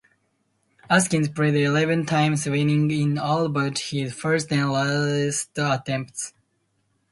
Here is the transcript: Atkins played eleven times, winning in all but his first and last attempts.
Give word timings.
Atkins 0.89 1.29
played 1.29 1.53
eleven 1.53 2.07
times, 2.07 2.47
winning 2.47 2.89
in 2.89 3.19
all 3.19 3.49
but 3.49 3.77
his 3.77 4.11
first 4.15 4.51
and 4.51 4.71
last 4.71 5.51
attempts. 5.59 6.33